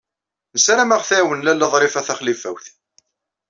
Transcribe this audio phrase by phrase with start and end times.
[0.53, 2.65] Nessaram ad aɣ-tɛawen Lalla Ḍrifa Taxlifawt.